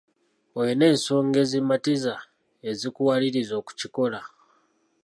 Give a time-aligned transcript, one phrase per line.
[0.59, 2.15] Olina ensonga ezimatiza
[2.69, 4.21] ezikuwaliriza okukikola?